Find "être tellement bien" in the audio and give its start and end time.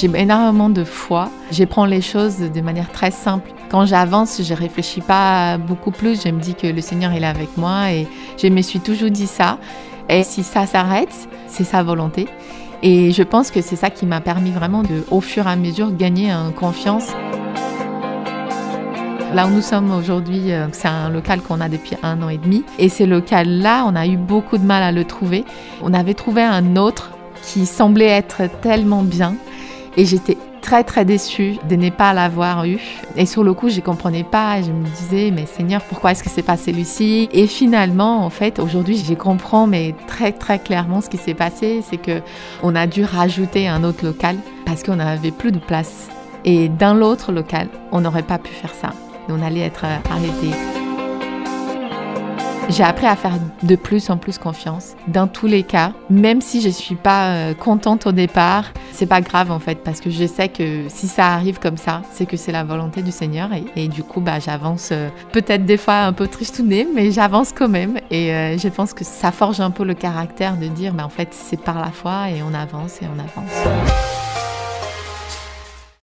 28.08-29.34